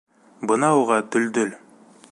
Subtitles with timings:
[0.51, 1.57] Бына уға Дөлдөл!